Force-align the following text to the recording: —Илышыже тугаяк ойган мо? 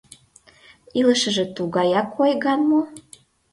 —Илышыже 0.99 1.45
тугаяк 1.55 2.09
ойган 2.21 2.59
мо? 2.69 2.79